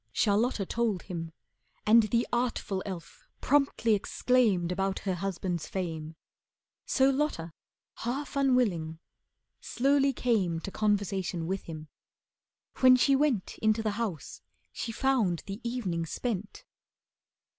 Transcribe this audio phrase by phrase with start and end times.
[0.13, 1.31] Charlotta told him.
[1.85, 6.15] And the artful elf Promptly exclaimed about her husband's fame.
[6.87, 7.53] So Lotta,
[7.97, 8.97] half unwilling,
[9.59, 11.87] slowly came To conversation with him.
[12.79, 14.41] When she went Into the house,
[14.73, 16.65] she found the evening spent.